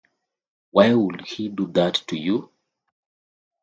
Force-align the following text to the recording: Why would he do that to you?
Why 0.71 0.95
would 0.95 1.21
he 1.27 1.49
do 1.49 1.67
that 1.73 1.93
to 2.07 2.17
you? 2.17 2.49